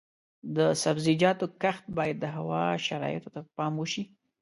[0.55, 4.03] د سبزیجاتو کښت باید د هوا شرایطو ته په پام وشي.